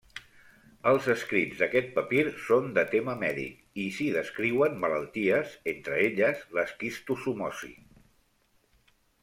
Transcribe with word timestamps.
Els 0.91 1.09
escrits 1.13 1.59
d'aquest 1.59 1.91
papir 1.97 2.23
són 2.45 2.71
de 2.77 2.85
tema 2.95 3.15
mèdic 3.25 3.77
i 3.85 3.87
s'hi 3.97 4.09
descriuen 4.17 4.81
malalties, 4.87 5.55
entre 5.75 6.01
elles 6.09 6.45
l'esquistosomosi. 6.59 7.75